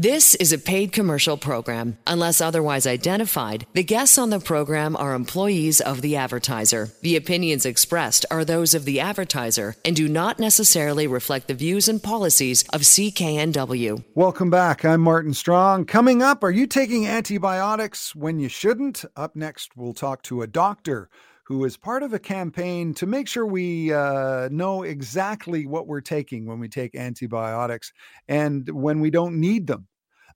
[0.00, 1.98] This is a paid commercial program.
[2.06, 6.90] Unless otherwise identified, the guests on the program are employees of the advertiser.
[7.02, 11.88] The opinions expressed are those of the advertiser and do not necessarily reflect the views
[11.88, 14.04] and policies of CKNW.
[14.14, 14.84] Welcome back.
[14.84, 15.86] I'm Martin Strong.
[15.86, 19.04] Coming up, are you taking antibiotics when you shouldn't?
[19.16, 21.10] Up next, we'll talk to a doctor
[21.48, 26.02] who is part of a campaign to make sure we uh, know exactly what we're
[26.02, 27.90] taking when we take antibiotics
[28.28, 29.87] and when we don't need them.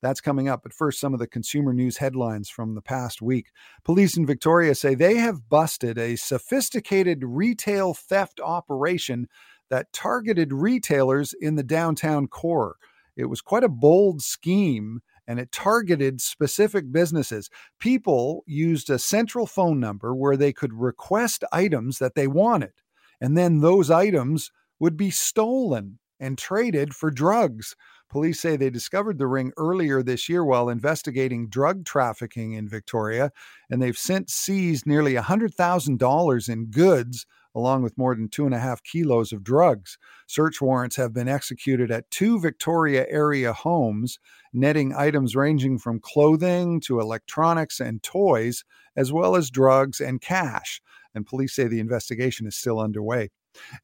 [0.03, 0.65] That's coming up.
[0.65, 3.53] But first, some of the consumer news headlines from the past week.
[3.85, 9.29] Police in Victoria say they have busted a sophisticated retail theft operation
[9.71, 12.77] that targeted retailers in the downtown core.
[13.17, 17.49] It was quite a bold scheme and it targeted specific businesses.
[17.79, 22.73] People used a central phone number where they could request items that they wanted,
[23.21, 24.51] and then those items
[24.81, 27.77] would be stolen and traded for drugs.
[28.13, 33.33] Police say they discovered the ring earlier this year while investigating drug trafficking in Victoria,
[33.71, 38.59] and they've since seized nearly $100,000 in goods along with more than two and a
[38.59, 39.97] half kilos of drugs.
[40.27, 44.19] Search warrants have been executed at two Victoria area homes,
[44.53, 48.63] netting items ranging from clothing to electronics and toys,
[48.95, 50.83] as well as drugs and cash.
[51.15, 53.31] And police say the investigation is still underway.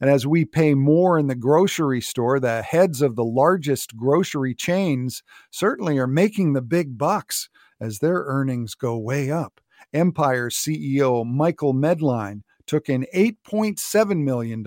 [0.00, 4.54] And as we pay more in the grocery store, the heads of the largest grocery
[4.54, 7.48] chains certainly are making the big bucks
[7.80, 9.60] as their earnings go way up.
[9.92, 14.62] Empire CEO Michael Medline took in $8.7 million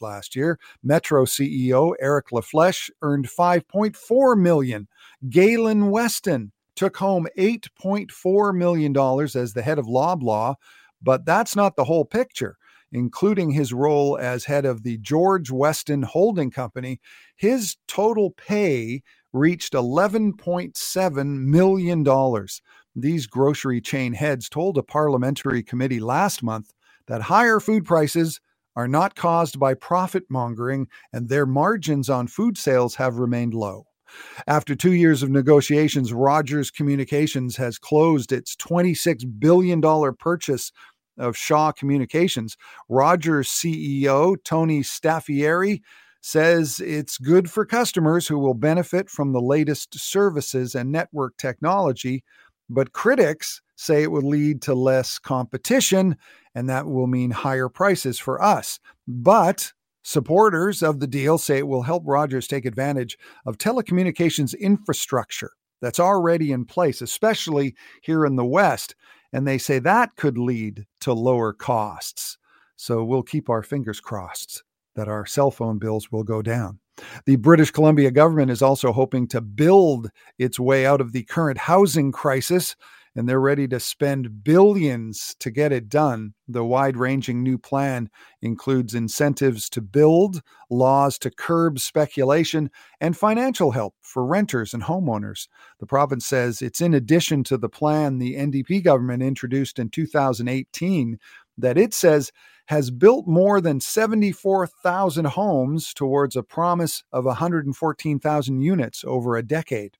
[0.00, 0.58] last year.
[0.82, 4.88] Metro CEO Eric LaFlèche earned 5.4 million.
[5.28, 8.96] Galen Weston took home $8.4 million
[9.34, 10.56] as the head of Loblaw,
[11.02, 12.56] but that's not the whole picture.
[12.96, 16.98] Including his role as head of the George Weston Holding Company,
[17.36, 19.02] his total pay
[19.34, 22.46] reached $11.7 million.
[22.94, 26.72] These grocery chain heads told a parliamentary committee last month
[27.06, 28.40] that higher food prices
[28.74, 33.84] are not caused by profit mongering and their margins on food sales have remained low.
[34.46, 39.82] After two years of negotiations, Rogers Communications has closed its $26 billion
[40.18, 40.72] purchase
[41.18, 42.56] of Shaw Communications.
[42.88, 45.80] Rogers CEO Tony Staffieri
[46.20, 52.24] says it's good for customers who will benefit from the latest services and network technology,
[52.68, 56.16] but critics say it will lead to less competition
[56.54, 58.80] and that will mean higher prices for us.
[59.06, 59.72] But
[60.02, 65.50] supporters of the deal say it will help Rogers take advantage of telecommunications infrastructure
[65.82, 68.94] that's already in place, especially here in the West.
[69.32, 72.38] And they say that could lead to lower costs.
[72.76, 74.62] So we'll keep our fingers crossed
[74.94, 76.80] that our cell phone bills will go down.
[77.26, 81.58] The British Columbia government is also hoping to build its way out of the current
[81.58, 82.74] housing crisis
[83.16, 86.34] and they're ready to spend billions to get it done.
[86.46, 88.10] The wide ranging new plan
[88.42, 95.48] includes incentives to build, laws to curb speculation, and financial help for renters and homeowners.
[95.80, 101.18] The province says it's in addition to the plan the NDP government introduced in 2018
[101.58, 102.30] that it says
[102.66, 109.96] has built more than 74,000 homes towards a promise of 114,000 units over a decade.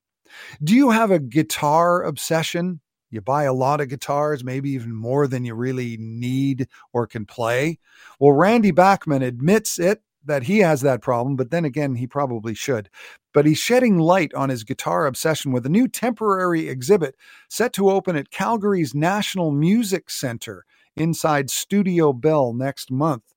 [0.62, 2.80] Do you have a guitar obsession?
[3.10, 7.24] You buy a lot of guitars, maybe even more than you really need or can
[7.24, 7.78] play.
[8.18, 12.54] Well, Randy Bachman admits it that he has that problem, but then again, he probably
[12.54, 12.90] should.
[13.32, 17.16] But he's shedding light on his guitar obsession with a new temporary exhibit
[17.48, 20.64] set to open at Calgary's National Music Center
[20.96, 23.34] inside Studio Bell next month.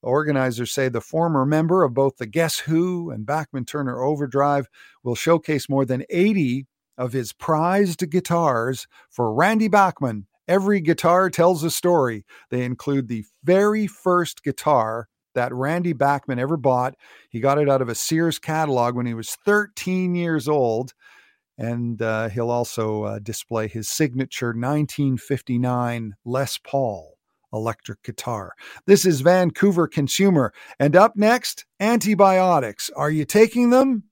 [0.00, 4.68] Organizers say the former member of both the Guess Who and Bachman Turner Overdrive
[5.02, 6.66] will showcase more than 80
[6.98, 10.26] of his prized guitars for Randy Bachman.
[10.46, 12.24] Every guitar tells a story.
[12.50, 16.94] They include the very first guitar that Randy Bachman ever bought.
[17.30, 20.92] He got it out of a Sears catalog when he was 13 years old.
[21.56, 27.18] And uh, he'll also uh, display his signature 1959 Les Paul
[27.52, 28.52] electric guitar.
[28.86, 30.52] This is Vancouver Consumer.
[30.78, 32.90] And up next, antibiotics.
[32.96, 34.04] Are you taking them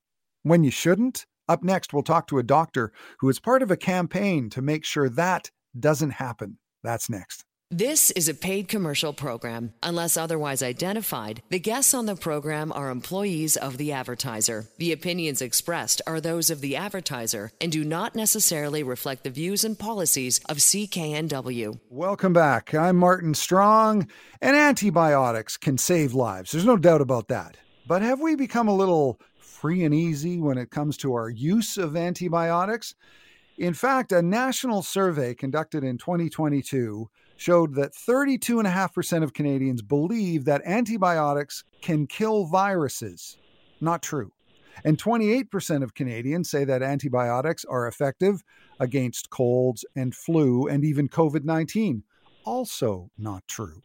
[0.43, 1.25] when you shouldn't?
[1.49, 4.83] Up next, we'll talk to a doctor who is part of a campaign to make
[4.83, 5.49] sure that
[5.79, 6.57] doesn't happen.
[6.83, 7.45] That's next.
[7.69, 9.73] This is a paid commercial program.
[9.83, 14.67] Unless otherwise identified, the guests on the program are employees of the advertiser.
[14.77, 19.65] The opinions expressed are those of the advertiser and do not necessarily reflect the views
[19.65, 21.79] and policies of CKNW.
[21.89, 22.73] Welcome back.
[22.73, 24.07] I'm Martin Strong,
[24.41, 26.51] and antibiotics can save lives.
[26.51, 27.57] There's no doubt about that.
[27.85, 29.19] But have we become a little
[29.59, 32.93] free and easy when it comes to our use of antibiotics.
[33.57, 40.61] In fact, a national survey conducted in 2022 showed that 32.5% of Canadians believe that
[40.63, 43.37] antibiotics can kill viruses.
[43.81, 44.31] Not true.
[44.85, 48.43] And 28% of Canadians say that antibiotics are effective
[48.79, 52.03] against colds and flu and even COVID 19.
[52.45, 53.81] Also not true.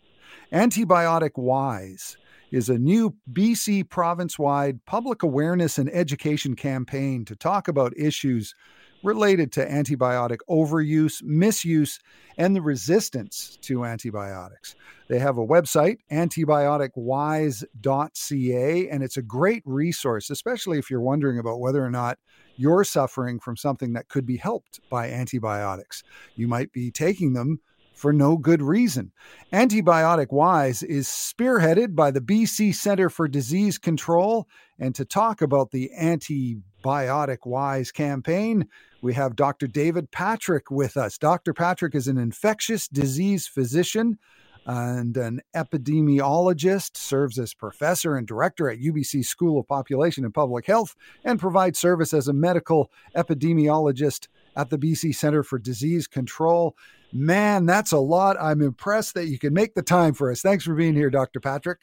[0.53, 2.19] Antibiotic Wise
[2.53, 8.55] is a new BC province wide public awareness and education campaign to talk about issues
[9.03, 11.99] related to antibiotic overuse, misuse,
[12.37, 14.77] and the resistance to antibiotics.
[15.09, 21.59] They have a website, antibioticwise.ca, and it's a great resource, especially if you're wondering about
[21.59, 22.19] whether or not
[22.57, 26.05] you're suffering from something that could be helped by antibiotics.
[26.37, 27.61] You might be taking them
[27.95, 29.13] for no good reason.
[29.53, 34.49] Antibiotic Wise is spearheaded by the BC Centre for Disease Control.
[34.79, 38.69] And to talk about the Antibiotic Wise campaign,
[39.03, 39.67] we have Dr.
[39.67, 41.19] David Patrick with us.
[41.19, 41.53] Dr.
[41.55, 44.19] Patrick is an infectious disease physician
[44.65, 50.67] and an epidemiologist, serves as professor and director at UBC School of Population and Public
[50.67, 56.77] Health, and provides service as a medical epidemiologist at the BC Centre for Disease Control.
[57.13, 58.37] Man, that's a lot.
[58.41, 60.41] I'm impressed that you can make the time for us.
[60.41, 61.41] Thanks for being here, Dr.
[61.41, 61.81] Patrick.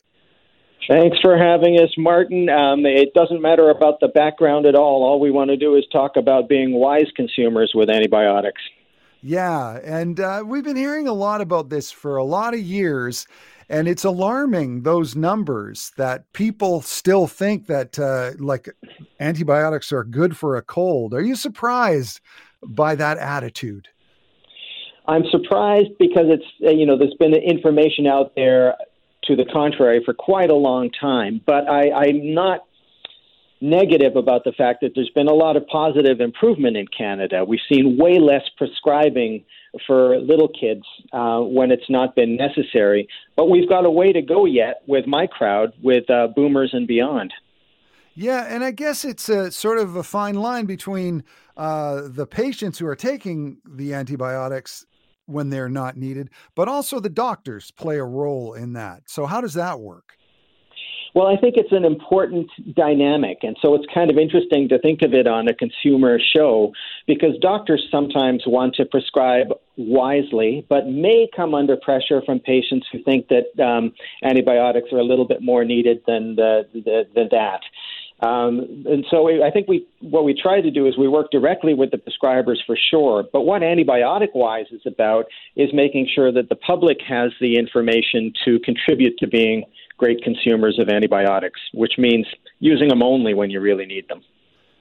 [0.87, 2.49] Thanks for having us, Martin.
[2.49, 5.03] Um, it doesn't matter about the background at all.
[5.03, 8.61] All we want to do is talk about being wise consumers with antibiotics.
[9.21, 13.27] Yeah, and uh, we've been hearing a lot about this for a lot of years.
[13.71, 18.67] And it's alarming those numbers that people still think that uh, like
[19.19, 21.13] antibiotics are good for a cold.
[21.13, 22.19] Are you surprised
[22.65, 23.87] by that attitude?
[25.07, 28.75] I'm surprised because it's uh, you know there's been information out there
[29.23, 32.65] to the contrary for quite a long time, but I, I'm not
[33.61, 37.43] negative about the fact that there's been a lot of positive improvement in Canada.
[37.43, 39.43] We've seen way less prescribing
[39.85, 44.21] for little kids uh, when it's not been necessary, but we've got a way to
[44.21, 47.33] go yet with my crowd, with uh, boomers and beyond.
[48.21, 51.23] Yeah, and I guess it's a sort of a fine line between
[51.55, 54.85] uh, the patients who are taking the antibiotics
[55.27, 59.03] when they're not needed, but also the doctors play a role in that.
[59.05, 60.17] So, how does that work?
[61.15, 63.39] Well, I think it's an important dynamic.
[63.41, 66.71] And so it's kind of interesting to think of it on a consumer show
[67.07, 73.01] because doctors sometimes want to prescribe wisely, but may come under pressure from patients who
[73.03, 73.93] think that um,
[74.23, 77.61] antibiotics are a little bit more needed than, the, the, than that.
[78.21, 81.73] Um, and so I think we what we try to do is we work directly
[81.73, 83.23] with the prescribers for sure.
[83.31, 88.33] But what antibiotic wise is about is making sure that the public has the information
[88.43, 89.63] to contribute to being
[89.97, 92.27] great consumers of antibiotics, which means
[92.59, 94.21] using them only when you really need them.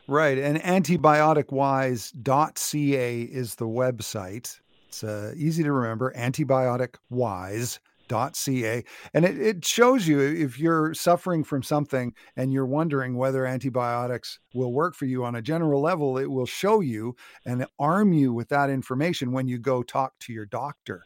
[0.09, 4.59] Right, and antibioticwise.ca is the website.
[4.89, 8.85] It's uh, easy to remember, antibioticwise ca
[9.15, 14.39] and it, it shows you if you're suffering from something and you're wondering whether antibiotics
[14.55, 17.15] will work for you on a general level it will show you
[17.45, 21.03] and arm you with that information when you go talk to your doctor.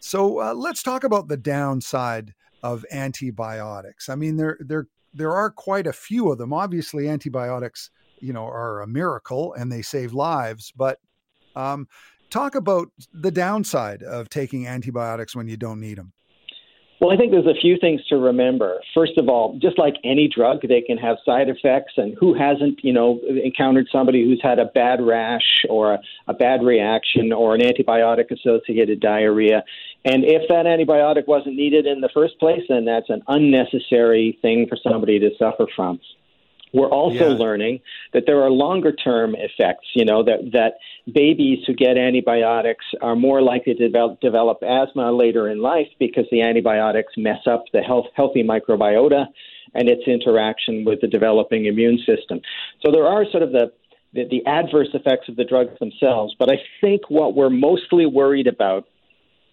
[0.00, 4.08] So uh, let's talk about the downside of antibiotics.
[4.08, 6.52] I mean there there there are quite a few of them.
[6.52, 7.90] Obviously antibiotics
[8.22, 10.98] you know are a miracle and they save lives but
[11.56, 11.86] um,
[12.30, 16.12] talk about the downside of taking antibiotics when you don't need them
[17.02, 18.80] well, I think there's a few things to remember.
[18.94, 22.78] First of all, just like any drug, they can have side effects, and who hasn't,
[22.84, 27.56] you know, encountered somebody who's had a bad rash or a, a bad reaction or
[27.56, 29.64] an antibiotic-associated diarrhea?
[30.04, 34.68] And if that antibiotic wasn't needed in the first place, then that's an unnecessary thing
[34.68, 35.98] for somebody to suffer from.
[36.72, 37.36] We're also yeah.
[37.36, 37.80] learning
[38.12, 40.78] that there are longer term effects, you know, that, that
[41.12, 46.24] babies who get antibiotics are more likely to develop, develop asthma later in life because
[46.30, 49.26] the antibiotics mess up the health, healthy microbiota
[49.74, 52.40] and its interaction with the developing immune system.
[52.84, 53.72] So there are sort of the,
[54.12, 58.46] the, the adverse effects of the drugs themselves, but I think what we're mostly worried
[58.46, 58.84] about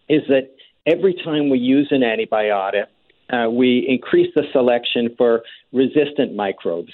[0.08, 0.52] is that
[0.86, 2.88] every time we use an antibiotic,
[3.30, 6.94] uh, we increase the selection for resistant microbes.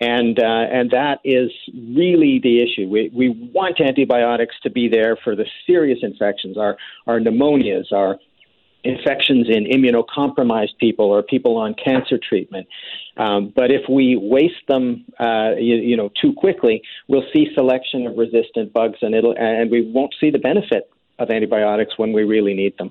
[0.00, 2.88] And, uh, and that is really the issue.
[2.88, 8.18] We, we want antibiotics to be there for the serious infections, our, our pneumonias, our
[8.84, 12.66] infections in immunocompromised people or people on cancer treatment.
[13.16, 18.06] Um, but if we waste them, uh, you, you, know, too quickly, we'll see selection
[18.06, 22.24] of resistant bugs, and it'll and we won't see the benefit of antibiotics when we
[22.24, 22.90] really need them.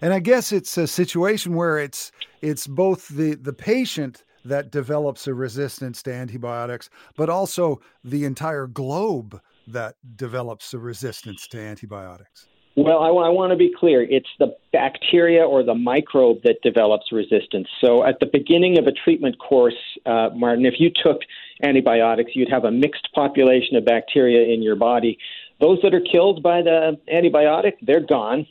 [0.00, 5.26] And I guess it's a situation where it's it's both the the patient that develops
[5.26, 12.46] a resistance to antibiotics, but also the entire globe that develops a resistance to antibiotics?
[12.76, 14.02] Well, I, I, want to be clear.
[14.02, 17.66] It's the bacteria or the microbe that develops resistance.
[17.80, 19.74] So, at the beginning of a treatment course,
[20.06, 21.18] uh, Martin, if you took
[21.62, 25.18] antibiotics, you'd have a mixed population of bacteria in your body.
[25.60, 28.46] Those that are killed by the antibiotic, they're gone.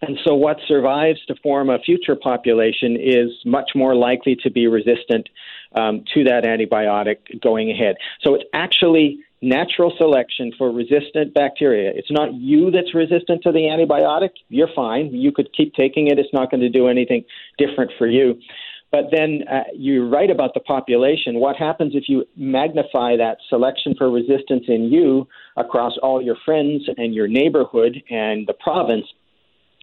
[0.00, 4.66] And so, what survives to form a future population is much more likely to be
[4.66, 5.28] resistant
[5.76, 7.96] um, to that antibiotic going ahead.
[8.22, 11.92] So, it's actually natural selection for resistant bacteria.
[11.94, 14.30] It's not you that's resistant to the antibiotic.
[14.48, 15.10] You're fine.
[15.12, 17.24] You could keep taking it, it's not going to do anything
[17.56, 18.40] different for you.
[18.90, 21.34] But then uh, you're right about the population.
[21.40, 26.84] What happens if you magnify that selection for resistance in you across all your friends
[26.96, 29.04] and your neighborhood and the province?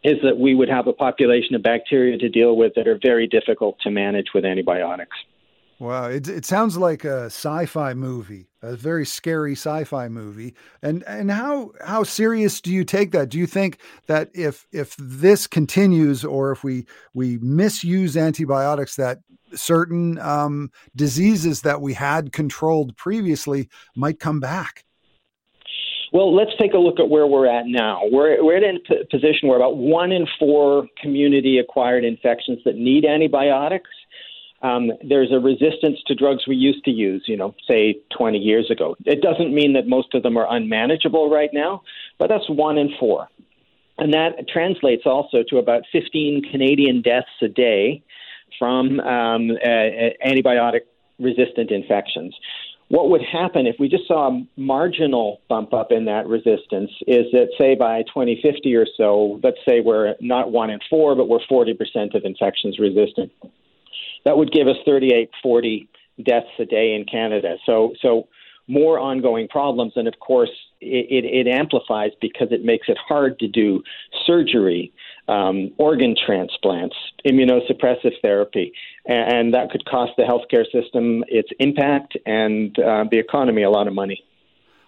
[0.06, 3.28] Is that we would have a population of bacteria to deal with that are very
[3.28, 5.18] difficult to manage with antibiotics.
[5.80, 10.54] Wow, it, it sounds like a sci-fi movie, a very scary sci-fi movie.
[10.82, 13.28] And and how how serious do you take that?
[13.28, 19.20] Do you think that if if this continues, or if we we misuse antibiotics, that
[19.54, 24.85] certain um, diseases that we had controlled previously might come back?
[26.16, 28.04] Well, let's take a look at where we're at now.
[28.10, 33.04] We're, we're in a position where about one in four community acquired infections that need
[33.04, 33.90] antibiotics.
[34.62, 38.72] Um, there's a resistance to drugs we used to use, you know, say 20 years
[38.72, 38.96] ago.
[39.04, 41.82] It doesn't mean that most of them are unmanageable right now,
[42.18, 43.28] but that's one in four.
[43.98, 48.02] And that translates also to about 15 Canadian deaths a day
[48.58, 50.84] from um, uh, antibiotic
[51.20, 52.34] resistant infections
[52.90, 57.26] what would happen if we just saw a marginal bump up in that resistance is
[57.32, 61.40] that, say, by 2050 or so, let's say we're not one in four, but we're
[61.40, 63.32] 40% of infections resistant.
[64.24, 65.90] That would give us 38, 40
[66.24, 67.56] deaths a day in Canada.
[67.66, 68.28] So, so
[68.68, 73.40] more ongoing problems, and of course, it, it, it amplifies because it makes it hard
[73.40, 73.82] to do
[74.26, 74.94] surgery
[75.28, 78.74] um, organ transplants, immunosuppressive therapy,
[79.06, 83.88] and, that could cost the healthcare system its impact and uh, the economy a lot
[83.88, 84.24] of money.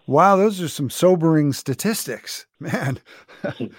[0.07, 2.99] Wow, those are some sobering statistics, man.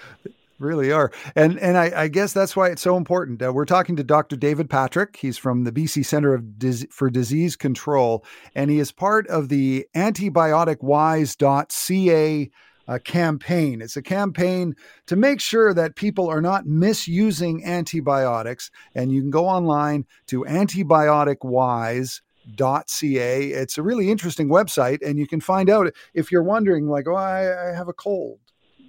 [0.58, 1.10] really are.
[1.34, 3.42] And and I, I, guess that's why it's so important.
[3.42, 4.36] Uh, we're talking to Dr.
[4.36, 5.16] David Patrick.
[5.16, 8.24] He's from the BC Centre of Dis- for Disease Control,
[8.54, 12.50] and he is part of the antibioticwise.ca
[12.88, 13.80] a campaign.
[13.82, 14.74] It's a campaign
[15.06, 18.72] to make sure that people are not misusing antibiotics.
[18.94, 23.44] And you can go online to antibioticwise.ca.
[23.44, 27.14] It's a really interesting website, and you can find out if you're wondering, like, oh,
[27.14, 28.40] I, I have a cold.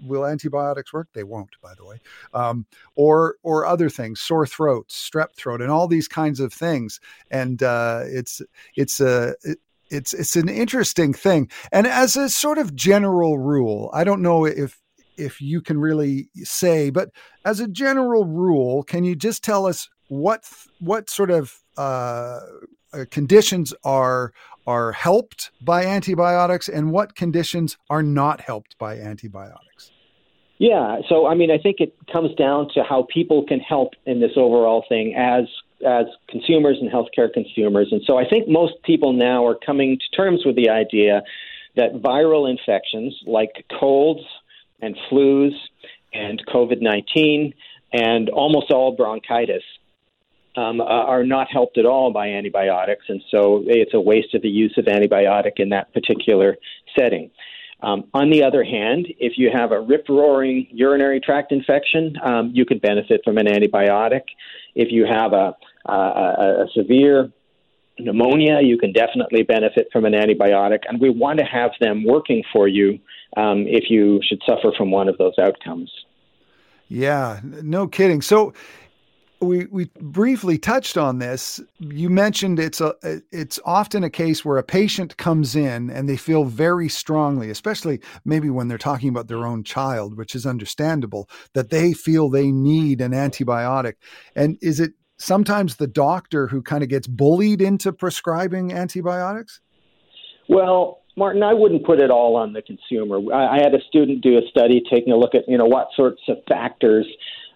[0.01, 1.09] Will antibiotics work?
[1.11, 1.99] They won't, by the way.
[2.33, 2.65] Um,
[2.95, 7.01] or or other things, sore throats, strep throat, and all these kinds of things.
[7.29, 8.41] And uh, it's
[8.77, 9.35] it's a
[9.89, 11.49] it's it's an interesting thing.
[11.71, 14.79] And as a sort of general rule, I don't know if
[15.17, 17.09] if you can really say, but
[17.45, 20.43] as a general rule, can you just tell us what
[20.79, 22.39] what sort of uh,
[22.93, 24.33] uh, conditions are
[24.67, 29.91] are helped by antibiotics and what conditions are not helped by antibiotics?
[30.57, 34.19] Yeah, so I mean, I think it comes down to how people can help in
[34.19, 35.45] this overall thing as
[35.85, 37.89] as consumers and healthcare consumers.
[37.91, 41.21] And so I think most people now are coming to terms with the idea
[41.75, 44.21] that viral infections like colds
[44.81, 45.53] and flus
[46.13, 47.53] and COVID 19
[47.93, 49.63] and almost all bronchitis
[50.55, 53.05] um, are not helped at all by antibiotics.
[53.07, 56.57] And so it's a waste of the use of antibiotic in that particular
[56.97, 57.31] setting.
[57.81, 62.51] Um, on the other hand, if you have a rip roaring urinary tract infection, um,
[62.53, 64.23] you could benefit from an antibiotic.
[64.75, 65.55] If you have a,
[65.85, 67.31] a, a severe
[67.99, 70.79] pneumonia, you can definitely benefit from an antibiotic.
[70.87, 72.99] And we want to have them working for you
[73.37, 75.91] um, if you should suffer from one of those outcomes.
[76.87, 78.21] Yeah, no kidding.
[78.21, 78.53] So
[79.41, 81.61] we we briefly touched on this.
[81.79, 82.93] You mentioned it's a
[83.31, 88.01] it's often a case where a patient comes in and they feel very strongly, especially
[88.25, 92.51] maybe when they're talking about their own child, which is understandable, that they feel they
[92.51, 93.93] need an antibiotic.
[94.35, 99.61] And is it sometimes the doctor who kind of gets bullied into prescribing antibiotics?
[100.47, 103.19] Well, Martin, I wouldn't put it all on the consumer.
[103.33, 105.89] I, I had a student do a study taking a look at you know what
[105.95, 107.05] sorts of factors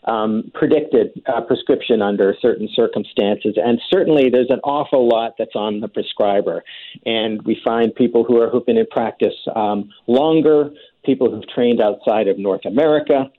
[0.05, 3.55] um, predicted prescription under certain circumstances.
[3.55, 6.63] And certainly there's an awful lot that's on the prescriber.
[7.05, 10.71] And we find people who, are, who've been in practice um, longer,
[11.05, 13.31] people who've trained outside of North America,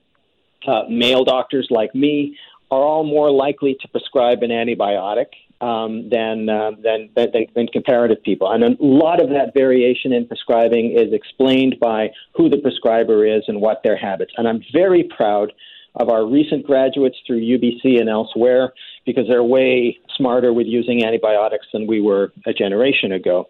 [0.66, 2.36] uh, male doctors like me
[2.74, 5.26] are all more likely to prescribe an antibiotic
[5.60, 8.50] um, than, uh, than, than, than comparative people.
[8.50, 13.44] And a lot of that variation in prescribing is explained by who the prescriber is
[13.46, 14.32] and what their habits.
[14.36, 15.52] And I'm very proud
[15.94, 18.72] of our recent graduates through UBC and elsewhere
[19.06, 23.46] because they're way smarter with using antibiotics than we were a generation ago.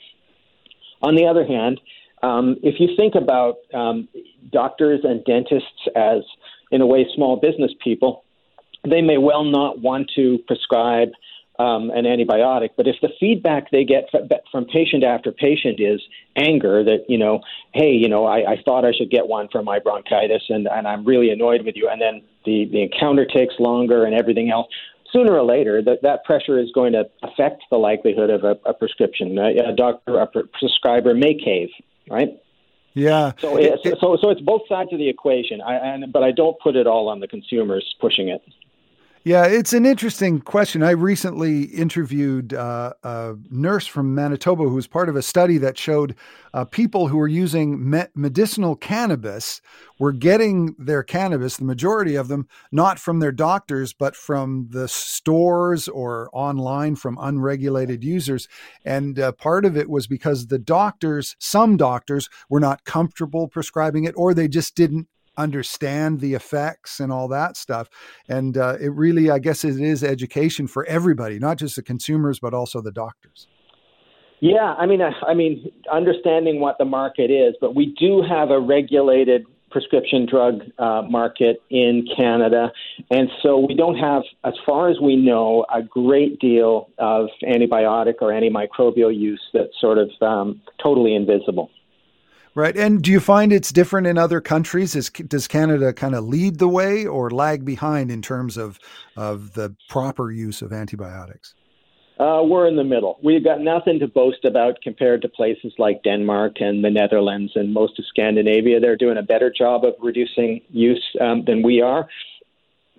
[1.03, 1.81] On the other hand,
[2.23, 4.09] um, if you think about um,
[4.51, 6.23] doctors and dentists as,
[6.71, 8.24] in a way, small business people,
[8.89, 11.09] they may well not want to prescribe
[11.59, 12.71] um, an antibiotic.
[12.77, 14.11] But if the feedback they get
[14.51, 16.01] from patient after patient is
[16.37, 17.41] anger, that you know,
[17.73, 20.87] hey, you know, I, I thought I should get one for my bronchitis, and, and
[20.87, 24.67] I'm really annoyed with you, and then the the encounter takes longer and everything else.
[25.13, 28.75] Sooner or later, that that pressure is going to affect the likelihood of a, a
[28.75, 29.39] prescription.
[29.39, 31.69] A, a doctor, a prescriber may cave,
[32.11, 32.31] right?
[32.95, 33.33] Yeah.
[33.39, 35.61] So, it, so, so it's both sides of the equation.
[35.61, 38.43] I, and, but I don't put it all on the consumers pushing it.
[39.27, 40.83] Yeah, it's an interesting question.
[40.83, 45.79] I recently interviewed uh, a nurse from Manitoba who was part of a study that
[45.79, 46.15] showed
[46.53, 49.63] uh, people who were using me- medicinal cannabis
[49.99, 54.89] were getting their cannabis, the majority of them, not from their doctors, but from the
[54.89, 58.47] stores or online from unregulated users.
[58.85, 64.05] And uh, part of it was because the doctors, some doctors, were not comfortable prescribing
[64.05, 67.89] it or they just didn't understand the effects and all that stuff.
[68.29, 72.39] And uh, it really, I guess, it is education for everybody, not just the consumers,
[72.41, 73.49] but also the doctors.
[74.41, 78.51] Yeah, I mean, I, I mean, understanding what the market is, but we do have
[78.51, 82.71] a regulated prescription drug uh, market in Canada,
[83.11, 88.15] and so we don't have, as far as we know, a great deal of antibiotic
[88.21, 91.71] or antimicrobial use that's sort of um, totally invisible.
[92.57, 92.77] Right.
[92.77, 94.95] And do you find it's different in other countries?
[94.95, 98.79] Is, does Canada kind of lead the way or lag behind in terms of,
[99.17, 101.55] of the proper use of antibiotics?
[102.21, 103.19] Uh, we're in the middle.
[103.25, 107.75] We've got nothing to boast about compared to places like Denmark and the Netherlands and
[107.75, 108.79] most of Scandinavia.
[108.79, 112.07] They're doing a better job of reducing use um, than we are.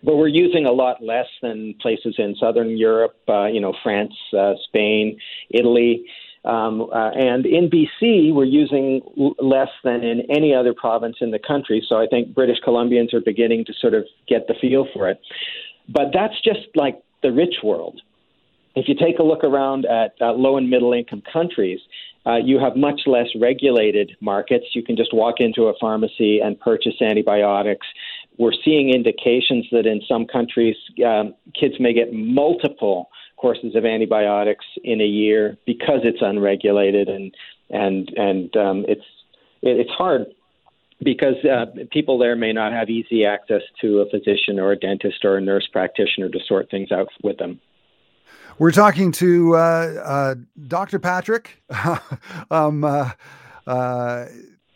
[0.04, 4.14] But we're using a lot less than places in southern Europe, uh, you know, France,
[4.38, 5.18] uh, Spain,
[5.50, 6.06] Italy.
[6.46, 11.32] Um, uh, and in BC, we're using l- less than in any other province in
[11.32, 11.84] the country.
[11.88, 15.20] So I think British Columbians are beginning to sort of get the feel for it.
[15.90, 18.00] But that's just like the rich world.
[18.76, 21.80] If you take a look around at uh, low and middle income countries,
[22.28, 24.66] uh, you have much less regulated markets.
[24.74, 27.88] You can just walk into a pharmacy and purchase antibiotics.
[28.38, 34.66] We're seeing indications that in some countries, um, kids may get multiple courses of antibiotics
[34.84, 37.34] in a year because it's unregulated and
[37.70, 39.06] and and um, it's
[39.62, 40.28] it, it's hard
[41.04, 45.26] because uh, people there may not have easy access to a physician or a dentist
[45.26, 47.60] or a nurse practitioner to sort things out with them.
[48.58, 50.36] We're talking to uh, uh,
[50.68, 51.00] Dr.
[51.00, 51.62] Patrick.
[52.52, 53.12] um, uh,
[53.68, 54.26] uh,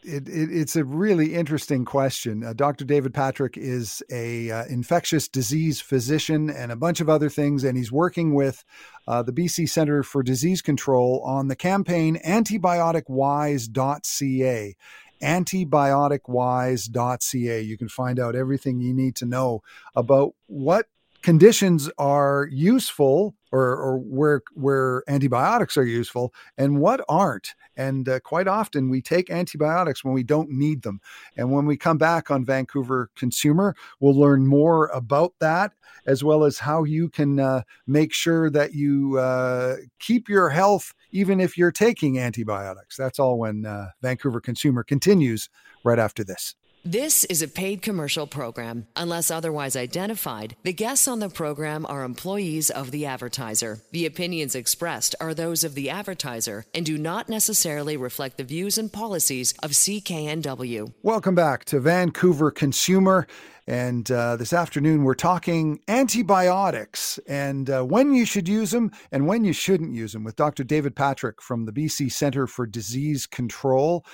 [0.03, 2.43] it, it, it's a really interesting question.
[2.43, 2.83] Uh, Dr.
[2.85, 7.77] David Patrick is a uh, infectious disease physician and a bunch of other things, and
[7.77, 8.63] he's working with
[9.07, 14.75] uh, the BC Centre for Disease Control on the campaign antibioticwise.ca.
[15.21, 17.61] Antibioticwise.ca.
[17.61, 19.61] You can find out everything you need to know
[19.95, 20.85] about what
[21.21, 27.53] conditions are useful or, or where where antibiotics are useful and what aren't.
[27.75, 30.99] And uh, quite often we take antibiotics when we don't need them.
[31.37, 35.73] And when we come back on Vancouver Consumer, we'll learn more about that
[36.05, 40.93] as well as how you can uh, make sure that you uh, keep your health
[41.11, 42.97] even if you're taking antibiotics.
[42.97, 45.49] That's all when uh, Vancouver Consumer continues
[45.83, 46.55] right after this.
[46.85, 48.87] This is a paid commercial program.
[48.95, 53.81] Unless otherwise identified, the guests on the program are employees of the advertiser.
[53.91, 58.77] The opinions expressed are those of the advertiser and do not necessarily reflect the views
[58.77, 60.93] and policies of CKNW.
[61.03, 63.27] Welcome back to Vancouver Consumer.
[63.67, 69.27] And uh, this afternoon, we're talking antibiotics and uh, when you should use them and
[69.27, 70.63] when you shouldn't use them with Dr.
[70.63, 74.05] David Patrick from the BC Centre for Disease Control.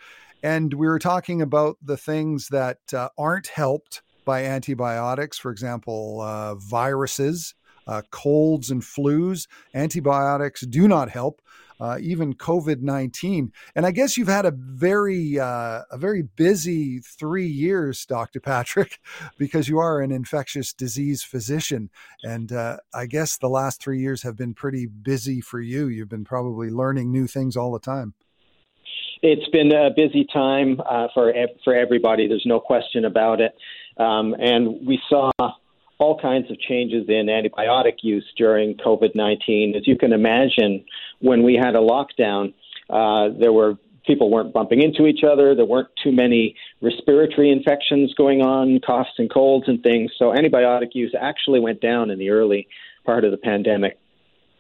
[0.44, 6.22] And we were talking about the things that uh, aren't helped by antibiotics, for example,
[6.22, 7.56] uh, viruses.
[7.88, 9.48] uh, colds and flus.
[9.74, 11.42] Antibiotics do not help.
[11.80, 17.00] Uh, even COVID nineteen, and I guess you've had a very uh, a very busy
[17.00, 19.00] three years, Doctor Patrick,
[19.40, 21.90] because you are an infectious disease physician,
[22.24, 25.88] and uh, I guess the last three years have been pretty busy for you.
[25.88, 28.14] You've been probably learning new things all the time.
[29.24, 32.28] It's been a busy time uh, for for everybody.
[32.28, 33.56] There's no question about it.
[33.98, 35.32] Um, and we saw
[36.00, 39.76] all kinds of changes in antibiotic use during COVID 19.
[39.76, 40.84] As you can imagine,
[41.20, 42.54] when we had a lockdown,
[42.90, 43.76] uh, there were
[44.06, 45.54] people weren't bumping into each other.
[45.54, 50.12] There weren't too many respiratory infections going on, coughs and colds and things.
[50.18, 52.68] So antibiotic use actually went down in the early
[53.06, 54.00] part of the pandemic.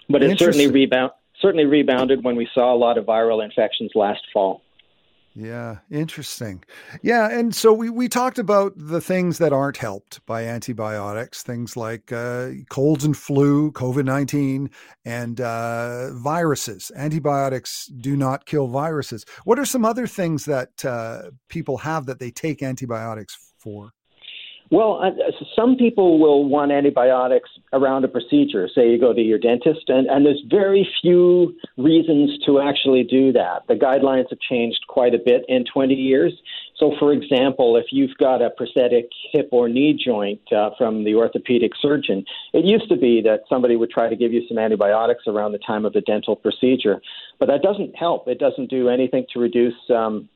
[0.09, 4.21] But it certainly rebound certainly rebounded when we saw a lot of viral infections last
[4.31, 4.61] fall.
[5.33, 6.61] Yeah, interesting.
[7.01, 11.77] Yeah, and so we, we talked about the things that aren't helped by antibiotics, things
[11.77, 14.69] like uh, colds and flu, COVID 19,
[15.05, 16.91] and uh, viruses.
[16.97, 19.25] Antibiotics do not kill viruses.
[19.45, 23.91] What are some other things that uh, people have that they take antibiotics for?
[24.71, 28.69] Well, uh, some people will want antibiotics around a procedure.
[28.73, 33.33] Say you go to your dentist, and, and there's very few reasons to actually do
[33.33, 33.67] that.
[33.67, 36.31] The guidelines have changed quite a bit in 20 years.
[36.77, 41.15] So, for example, if you've got a prosthetic hip or knee joint uh, from the
[41.15, 45.23] orthopedic surgeon, it used to be that somebody would try to give you some antibiotics
[45.27, 47.01] around the time of the dental procedure,
[47.39, 48.29] but that doesn't help.
[48.29, 50.29] It doesn't do anything to reduce um,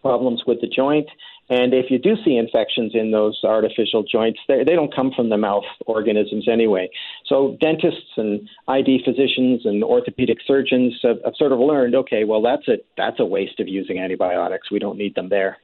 [0.00, 1.08] problems with the joint.
[1.50, 5.28] And if you do see infections in those artificial joints, they, they don't come from
[5.28, 6.88] the mouth organisms anyway.
[7.26, 12.40] So dentists and ID physicians and orthopedic surgeons have, have sort of learned, okay, well
[12.40, 14.70] that's a that's a waste of using antibiotics.
[14.70, 15.58] We don't need them there.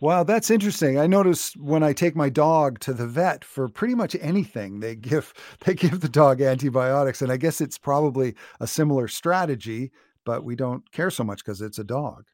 [0.00, 0.96] Wow, that's interesting.
[0.96, 4.94] I notice when I take my dog to the vet for pretty much anything, they
[4.94, 9.90] give they give the dog antibiotics, and I guess it's probably a similar strategy,
[10.24, 12.26] but we don't care so much because it's a dog.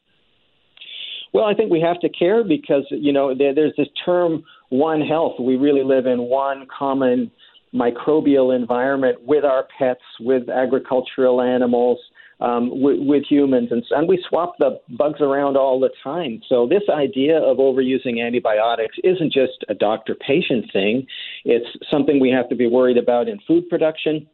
[1.34, 5.00] Well, I think we have to care because you know there, there's this term "one
[5.00, 7.30] health." We really live in one common
[7.74, 11.98] microbial environment with our pets, with agricultural animals,
[12.40, 16.40] um, with, with, humans, and, and we swap the bugs around all the time.
[16.48, 21.04] So this idea of overusing antibiotics isn't just a doctor-patient thing;
[21.44, 24.28] it's something we have to be worried about in food production,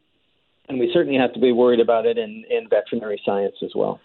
[0.69, 3.99] and we certainly have to be worried about it in, in veterinary science as well.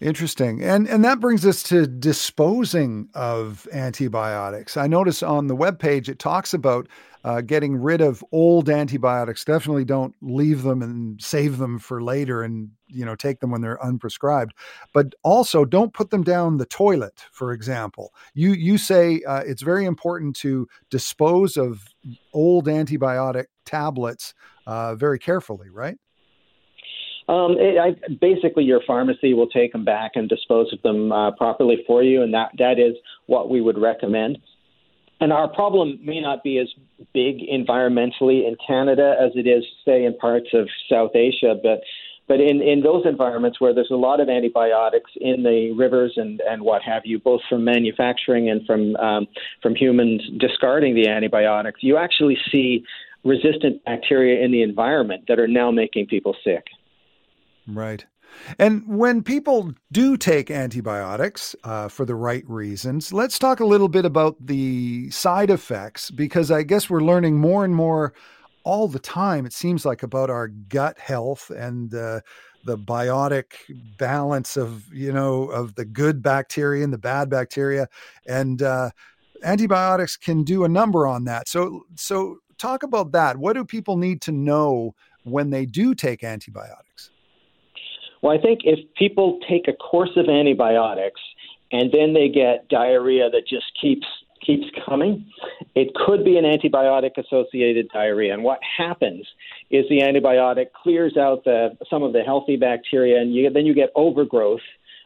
[0.00, 0.62] Interesting.
[0.62, 4.76] And and that brings us to disposing of antibiotics.
[4.76, 6.86] I notice on the web page it talks about
[7.24, 9.44] uh, getting rid of old antibiotics.
[9.44, 13.60] Definitely don't leave them and save them for later and you know take them when
[13.60, 14.50] they're unprescribed.
[14.94, 18.14] But also don't put them down the toilet, for example.
[18.34, 21.82] You you say uh, it's very important to dispose of
[22.32, 24.32] old antibiotic tablets
[24.64, 25.98] uh, very carefully, right?
[27.28, 31.32] Um, it, I, basically, your pharmacy will take them back and dispose of them uh,
[31.32, 32.94] properly for you, and that that is
[33.26, 34.38] what we would recommend.
[35.20, 36.68] And our problem may not be as
[37.12, 41.80] big environmentally in Canada as it is, say, in parts of South Asia, but
[42.28, 46.42] but in, in those environments where there's a lot of antibiotics in the rivers and,
[46.42, 49.26] and what have you, both from manufacturing and from um,
[49.62, 52.84] from humans discarding the antibiotics, you actually see
[53.24, 56.64] resistant bacteria in the environment that are now making people sick.
[57.68, 58.04] Right.
[58.58, 63.88] And when people do take antibiotics uh, for the right reasons, let's talk a little
[63.88, 68.14] bit about the side effects because I guess we're learning more and more
[68.64, 69.46] all the time.
[69.46, 72.20] It seems like about our gut health and uh,
[72.64, 73.52] the biotic
[73.98, 77.88] balance of you know of the good bacteria and the bad bacteria,
[78.26, 78.90] and uh,
[79.42, 81.48] antibiotics can do a number on that.
[81.48, 83.38] So so talk about that.
[83.38, 87.10] What do people need to know when they do take antibiotics?
[88.22, 91.20] Well, I think if people take a course of antibiotics
[91.70, 94.06] and then they get diarrhea that just keeps
[94.40, 95.26] keeps coming,
[95.74, 98.32] it could be an antibiotic associated diarrhea.
[98.32, 99.26] And what happens
[99.70, 103.74] is the antibiotic clears out the some of the healthy bacteria and you, then you
[103.74, 104.60] get overgrowth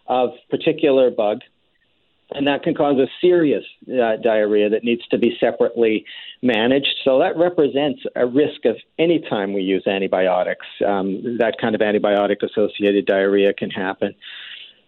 [0.06, 1.40] of particular bug
[2.34, 6.04] and that can cause a serious uh, diarrhea that needs to be separately
[6.42, 6.94] managed.
[7.04, 10.66] So that represents a risk of any time we use antibiotics.
[10.86, 14.14] Um, that kind of antibiotic associated diarrhea can happen.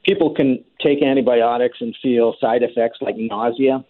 [0.04, 3.84] People can take antibiotics and feel side effects like nausea,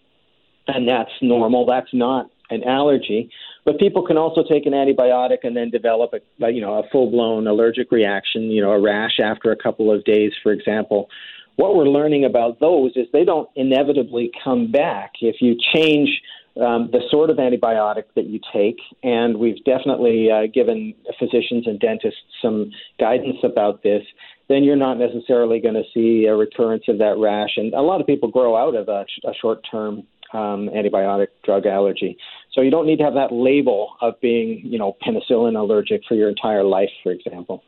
[0.69, 1.67] and that's normal.
[1.67, 3.31] That's not an allergy.
[3.65, 7.11] But people can also take an antibiotic and then develop a, you know, a full
[7.11, 11.09] blown allergic reaction, you know, a rash after a couple of days, for example
[11.57, 15.13] what we're learning about those is they don't inevitably come back.
[15.21, 16.09] If you change
[16.57, 21.79] um, the sort of antibiotic that you take, and we've definitely uh, given physicians and
[21.81, 24.03] dentists some guidance about this,
[24.49, 27.57] then you're not necessarily going to see a recurrence of that rash.
[27.57, 31.67] And a lot of people grow out of a, a short term um, antibiotic drug
[31.67, 32.19] allergy.
[32.53, 36.15] So you don't need to have that label of being, you know, penicillin allergic for
[36.15, 37.63] your entire life, for example.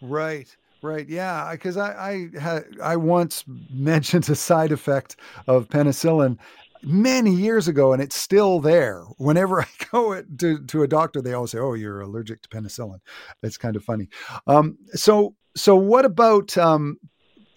[0.00, 0.54] Right.
[0.82, 1.08] Right.
[1.08, 1.50] Yeah.
[1.52, 6.38] Because I I had I once mentioned a side effect of penicillin
[6.82, 9.02] many years ago, and it's still there.
[9.16, 13.00] Whenever I go to to a doctor, they always say, "Oh, you're allergic to penicillin."
[13.42, 14.08] It's kind of funny.
[14.46, 16.98] Um, so so what about um,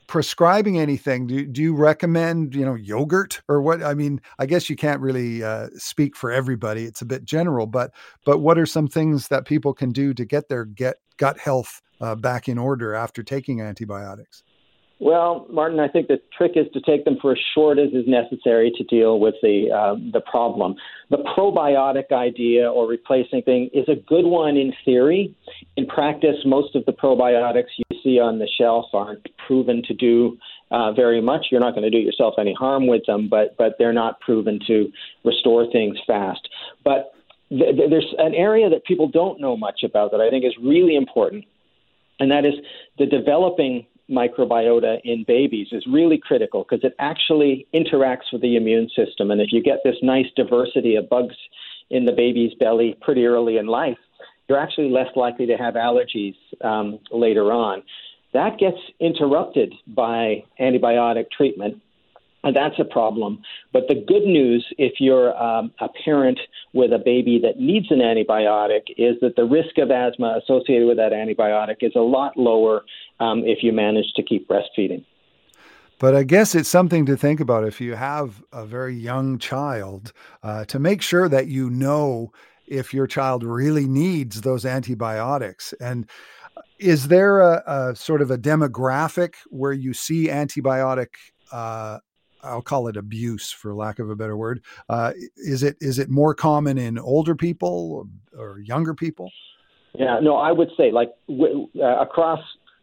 [0.08, 1.28] prescribing anything?
[1.28, 3.84] Do do you recommend you know yogurt or what?
[3.84, 6.86] I mean, I guess you can't really uh, speak for everybody.
[6.86, 7.92] It's a bit general, but
[8.26, 11.82] but what are some things that people can do to get their get gut health
[12.02, 14.44] uh, back in order after taking antibiotics?
[15.02, 18.06] Well, Martin, I think the trick is to take them for as short as is
[18.06, 20.76] necessary to deal with the uh, the problem.
[21.10, 25.36] The probiotic idea or replacing thing is a good one in theory.
[25.76, 30.38] In practice, most of the probiotics you see on the shelf aren't proven to do
[30.70, 31.48] uh, very much.
[31.50, 34.60] You're not going to do yourself any harm with them, but but they're not proven
[34.68, 34.92] to
[35.26, 36.48] restore things fast.
[36.84, 37.12] But
[37.50, 40.96] th- there's an area that people don't know much about that I think is really
[40.96, 41.44] important,
[42.22, 42.54] and that is
[43.00, 48.90] the developing microbiota in babies is really critical because it actually interacts with the immune
[48.96, 49.32] system.
[49.32, 51.36] And if you get this nice diversity of bugs
[51.90, 53.98] in the baby's belly pretty early in life,
[54.48, 57.82] you're actually less likely to have allergies um, later on.
[58.34, 61.82] That gets interrupted by antibiotic treatment
[62.44, 63.42] and that's a problem.
[63.72, 66.40] But the good news, if you're um, a parent
[66.74, 70.98] with a baby that needs an antibiotic, is that the risk of asthma associated with
[70.98, 72.84] that antibiotic is a lot lower
[73.20, 75.06] um, if you manage to keep breastfeeding.
[76.00, 80.14] But I guess it's something to think about if you have a very young child
[80.42, 82.32] uh, to make sure that you know
[82.66, 85.74] if your child really needs those antibiotics.
[85.80, 86.10] And
[86.58, 91.10] uh, is there a, a sort of a demographic where you see antibiotic
[91.52, 92.00] uh,
[92.44, 94.62] I'll call it abuse for lack of a better word.
[94.90, 99.32] Uh, is it is it more common in older people or, or younger people?
[99.94, 102.40] Yeah, no, I would say like w- uh, across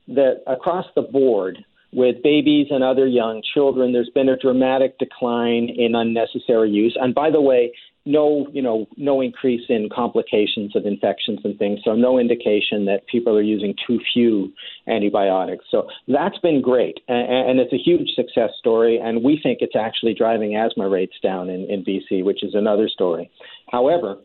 [0.07, 1.59] the across the board
[1.92, 6.97] with babies and other young children, there's been a dramatic decline in unnecessary use.
[7.01, 7.73] And by the way,
[8.09, 11.81] no, you know, no increase in complications of infections and things.
[11.85, 14.53] So no indication that people are using too few
[14.87, 15.66] antibiotics.
[15.71, 18.99] So that's been great, and, and it's a huge success story.
[18.99, 22.88] And we think it's actually driving asthma rates down in, in BC, which is another
[22.88, 23.31] story.
[23.71, 24.16] However,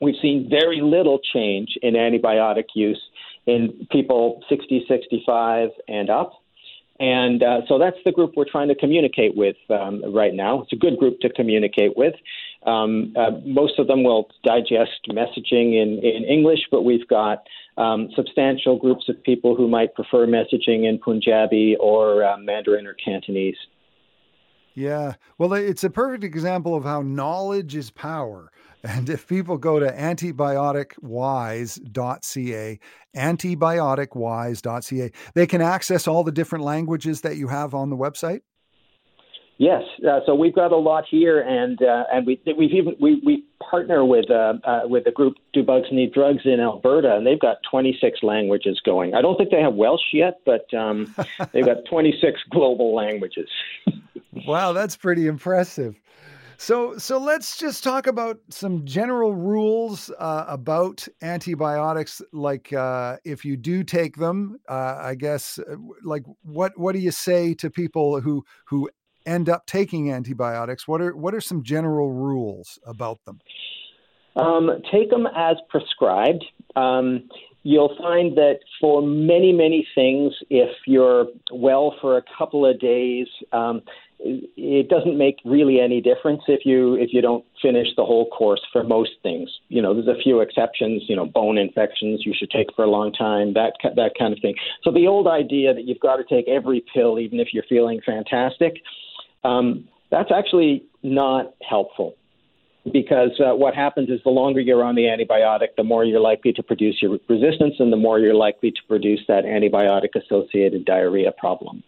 [0.00, 3.00] we've seen very little change in antibiotic use
[3.46, 6.32] in people 60, 65, and up.
[7.00, 10.62] And uh, so that's the group we're trying to communicate with um, right now.
[10.62, 12.14] It's a good group to communicate with.
[12.66, 17.38] Um, uh, most of them will digest messaging in, in English, but we've got
[17.78, 22.94] um, substantial groups of people who might prefer messaging in Punjabi or uh, Mandarin or
[22.94, 23.56] Cantonese.
[24.74, 25.14] Yeah.
[25.38, 28.50] Well, it's a perfect example of how knowledge is power.
[28.82, 32.80] And if people go to antibioticwise.ca,
[33.14, 38.40] antibioticwise.ca, they can access all the different languages that you have on the website.
[39.60, 43.20] Yes, uh, so we've got a lot here, and uh, and we we've even we
[43.22, 47.26] we partner with uh, uh, with the group Do Bugs Need Drugs in Alberta, and
[47.26, 49.14] they've got 26 languages going.
[49.14, 51.14] I don't think they have Welsh yet, but um,
[51.52, 53.50] they've got 26 global languages.
[54.46, 56.00] wow, that's pretty impressive.
[56.56, 62.20] So, so let's just talk about some general rules uh, about antibiotics.
[62.32, 66.98] Like, uh, if you do take them, uh, I guess, uh, like, what what do
[66.98, 68.90] you say to people who who
[69.26, 70.86] end up taking antibiotics?
[70.88, 73.40] What are what are some general rules about them?
[74.36, 76.44] Um, take them as prescribed.
[76.76, 77.28] Um,
[77.62, 83.26] you'll find that for many, many things, if you're well for a couple of days,
[83.52, 83.82] um,
[84.22, 88.60] it doesn't make really any difference if you if you don't finish the whole course
[88.70, 89.48] for most things.
[89.68, 91.04] You know, there's a few exceptions.
[91.08, 93.54] You know, bone infections you should take for a long time.
[93.54, 94.56] That that kind of thing.
[94.84, 98.00] So the old idea that you've got to take every pill even if you're feeling
[98.04, 98.74] fantastic
[99.44, 102.14] um, that's actually not helpful
[102.92, 106.52] because uh, what happens is the longer you're on the antibiotic, the more you're likely
[106.52, 111.32] to produce your resistance and the more you're likely to produce that antibiotic associated diarrhea
[111.32, 111.82] problem.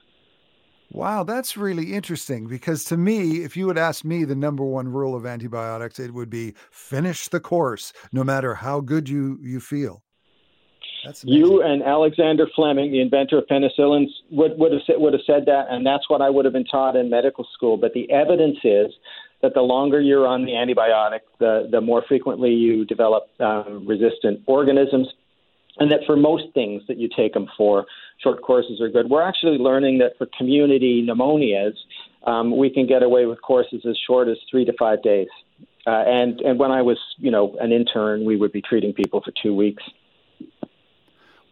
[0.90, 4.88] Wow, that's really interesting because to me, if you would ask me the number one
[4.88, 9.58] rule of antibiotics, it would be finish the course no matter how good you, you
[9.58, 10.02] feel.
[11.22, 15.46] You and Alexander Fleming, the inventor of penicillin, would, would, have, said would have said
[15.46, 17.76] that, and that's what I would have been taught in medical school.
[17.76, 18.92] But the evidence is
[19.42, 24.40] that the longer you're on the antibiotic, the, the more frequently you develop um, resistant
[24.46, 25.08] organisms,
[25.78, 27.86] and that for most things that you take them for,
[28.22, 29.10] short courses are good.
[29.10, 31.74] We're actually learning that for community pneumonias,
[32.24, 35.28] um, we can get away with courses as short as three to five days.
[35.84, 39.20] Uh, and and when I was, you know, an intern, we would be treating people
[39.20, 39.82] for two weeks.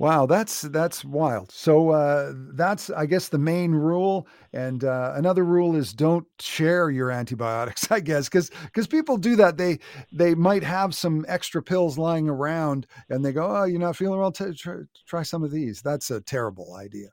[0.01, 1.53] Wow, that's that's wild.
[1.53, 6.89] So uh, that's I guess the main rule, and uh, another rule is don't share
[6.89, 7.87] your antibiotics.
[7.93, 9.59] I guess because because people do that.
[9.59, 9.79] They
[10.11, 14.19] they might have some extra pills lying around, and they go, "Oh, you're not feeling
[14.19, 14.33] well.
[14.33, 17.09] T- try, try some of these." That's a terrible idea.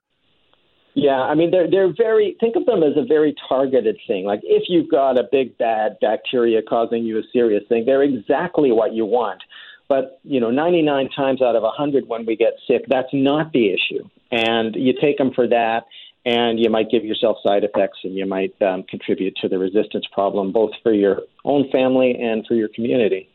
[0.93, 4.23] Yeah, I mean they're they're very think of them as a very targeted thing.
[4.23, 8.71] Like if you've got a big bad bacteria causing you a serious thing, they're exactly
[8.71, 9.43] what you want.
[9.89, 13.73] But you know, 99 times out of 100 when we get sick, that's not the
[13.73, 15.85] issue, and you take them for that,
[16.25, 20.05] and you might give yourself side effects, and you might um, contribute to the resistance
[20.11, 23.29] problem, both for your own family and for your community.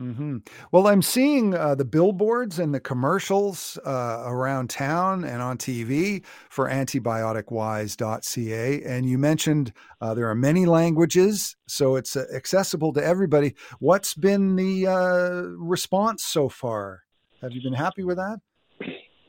[0.00, 0.38] Mm-hmm.
[0.70, 6.24] Well, I'm seeing uh, the billboards and the commercials uh, around town and on TV
[6.48, 8.82] for antibioticwise.ca.
[8.84, 13.56] And you mentioned uh, there are many languages, so it's uh, accessible to everybody.
[13.80, 17.02] What's been the uh, response so far?
[17.42, 18.38] Have you been happy with that?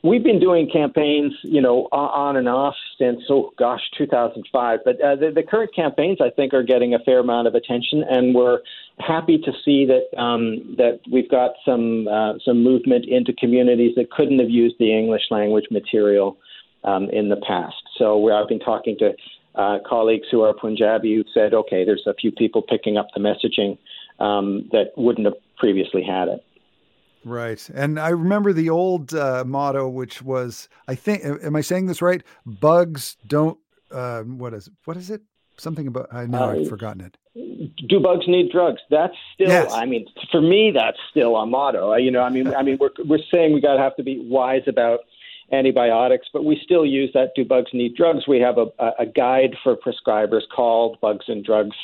[0.02, 4.78] We've been doing campaigns, you know, on and off since, oh gosh, 2005.
[4.82, 8.02] But uh, the, the, current campaigns, I think, are getting a fair amount of attention,
[8.08, 8.60] and we're
[9.00, 14.10] happy to see that um, that we've got some uh, some movement into communities that
[14.10, 16.38] couldn't have used the English language material
[16.84, 17.82] um, in the past.
[17.98, 19.12] So where I've been talking to
[19.54, 23.20] uh, colleagues who are Punjabi who said, okay, there's a few people picking up the
[23.20, 23.78] messaging
[24.24, 26.44] um, that wouldn't have previously had it.
[27.24, 27.68] Right.
[27.74, 32.00] And I remember the old uh, motto, which was, I think, am I saying this
[32.00, 32.22] right?
[32.46, 33.58] Bugs don't,
[33.90, 35.20] uh, what is, what is it?
[35.60, 37.16] Something about, I know uh, I've forgotten it.
[37.88, 38.80] Do bugs need drugs?
[38.90, 39.72] That's still, yes.
[39.72, 41.94] I mean, for me, that's still a motto.
[41.96, 44.20] You know, I mean, I mean, we're, we're saying we got to have to be
[44.28, 45.00] wise about
[45.52, 47.32] antibiotics, but we still use that.
[47.36, 48.26] Do bugs need drugs?
[48.26, 48.66] We have a,
[48.98, 51.76] a guide for prescribers called Bugs and Drugs,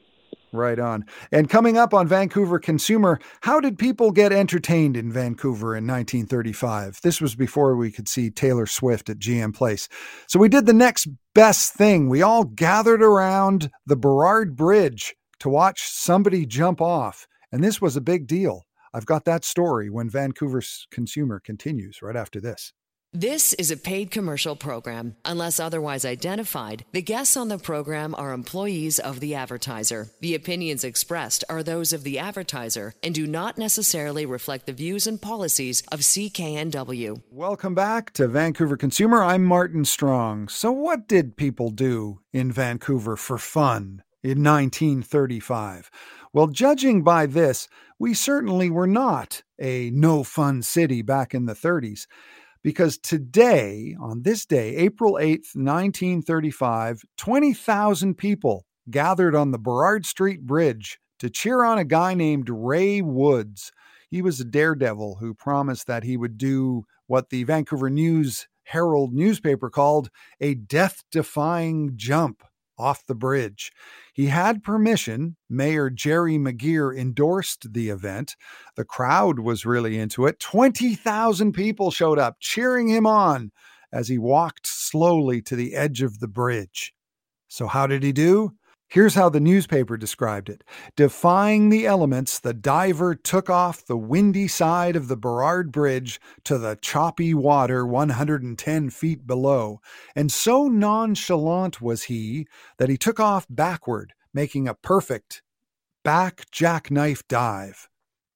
[0.52, 1.04] Right on.
[1.32, 7.00] And coming up on Vancouver Consumer, how did people get entertained in Vancouver in 1935?
[7.02, 9.88] This was before we could see Taylor Swift at GM Place.
[10.28, 12.08] So we did the next best thing.
[12.08, 17.26] We all gathered around the Burrard Bridge to watch somebody jump off.
[17.52, 18.66] And this was a big deal.
[18.94, 22.72] I've got that story when Vancouver's Consumer continues right after this.
[23.18, 25.16] This is a paid commercial program.
[25.24, 30.10] Unless otherwise identified, the guests on the program are employees of the advertiser.
[30.20, 35.06] The opinions expressed are those of the advertiser and do not necessarily reflect the views
[35.06, 37.22] and policies of CKNW.
[37.30, 39.24] Welcome back to Vancouver Consumer.
[39.24, 40.48] I'm Martin Strong.
[40.48, 45.90] So, what did people do in Vancouver for fun in 1935?
[46.34, 47.66] Well, judging by this,
[47.98, 52.06] we certainly were not a no fun city back in the 30s
[52.66, 60.44] because today, on this day, April 8th, 1935, 20,000 people gathered on the Burrard Street
[60.44, 63.70] Bridge to cheer on a guy named Ray Woods.
[64.10, 69.14] He was a daredevil who promised that he would do what the Vancouver News Herald
[69.14, 72.42] newspaper called a death defying jump
[72.76, 73.70] off the bridge.
[74.16, 75.36] He had permission.
[75.50, 78.34] Mayor Gerry McGeer endorsed the event.
[78.74, 80.40] The crowd was really into it.
[80.40, 83.52] 20,000 people showed up cheering him on
[83.92, 86.94] as he walked slowly to the edge of the bridge.
[87.48, 88.52] So, how did he do?
[88.96, 90.64] Here's how the newspaper described it
[90.96, 96.56] Defying the elements, the diver took off the windy side of the Burrard Bridge to
[96.56, 99.82] the choppy water 110 feet below,
[100.14, 102.46] and so nonchalant was he
[102.78, 105.42] that he took off backward making a perfect
[106.02, 107.90] back jackknife dive.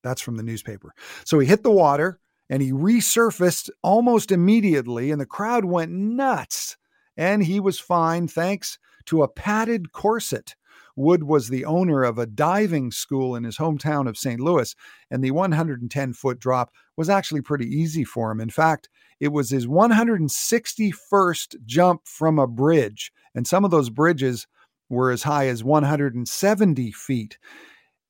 [0.05, 0.93] That's from the newspaper.
[1.25, 6.77] So he hit the water and he resurfaced almost immediately, and the crowd went nuts.
[7.17, 10.55] And he was fine thanks to a padded corset.
[10.97, 14.41] Wood was the owner of a diving school in his hometown of St.
[14.41, 14.75] Louis,
[15.11, 18.41] and the 110 foot drop was actually pretty easy for him.
[18.41, 18.89] In fact,
[19.19, 24.47] it was his 161st jump from a bridge, and some of those bridges
[24.89, 27.39] were as high as 170 feet.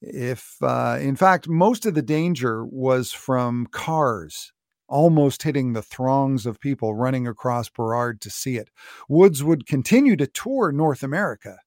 [0.01, 4.53] If, uh, in fact, most of the danger was from cars
[4.91, 8.69] almost hitting the throngs of people running across Burrard to see it.
[9.09, 11.59] Woods would continue to tour North America,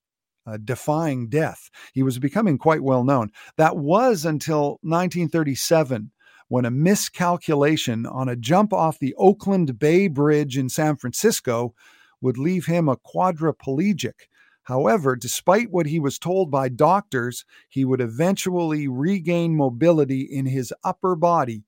[0.45, 1.69] uh, defying death.
[1.93, 3.31] He was becoming quite well known.
[3.57, 6.11] That was until 1937
[6.49, 11.73] when a miscalculation on a jump off the Oakland Bay Bridge in San Francisco
[12.21, 14.27] would leave him a quadriplegic.
[14.63, 20.73] However, despite what he was told by doctors, he would eventually regain mobility in his
[20.83, 21.63] upper body,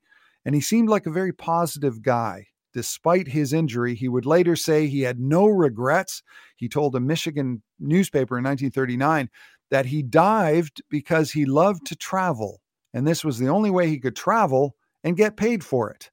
[0.45, 2.47] and he seemed like a very positive guy.
[2.73, 6.21] Despite his injury, he would later say he had no regrets.
[6.57, 9.29] He told a Michigan newspaper in 1939
[9.71, 12.61] that he dived because he loved to travel,
[12.93, 16.11] and this was the only way he could travel and get paid for it.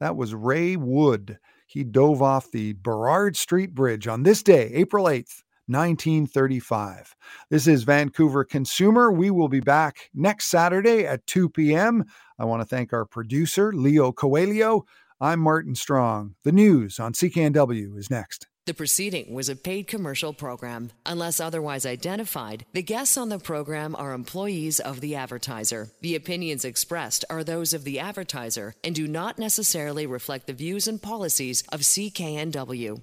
[0.00, 1.38] That was Ray Wood.
[1.66, 7.16] He dove off the Burrard Street Bridge on this day, April 8th, 1935.
[7.50, 9.10] This is Vancouver Consumer.
[9.10, 12.04] We will be back next Saturday at 2 p.m.
[12.38, 14.84] I want to thank our producer, Leo Coelho.
[15.20, 16.34] I'm Martin Strong.
[16.44, 18.46] The news on CKNW is next.
[18.64, 20.92] The proceeding was a paid commercial program.
[21.04, 25.88] Unless otherwise identified, the guests on the program are employees of the advertiser.
[26.00, 30.86] The opinions expressed are those of the advertiser and do not necessarily reflect the views
[30.86, 33.02] and policies of CKNW.